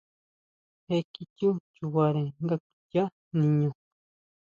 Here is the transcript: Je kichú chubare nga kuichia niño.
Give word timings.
Je 0.87 0.97
kichú 1.13 1.47
chubare 1.75 2.23
nga 2.43 2.55
kuichia 2.63 3.03
niño. 3.37 3.69